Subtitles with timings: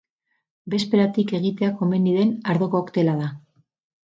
[0.73, 3.29] Bezperatik egitea komeni den ardo-koktela da.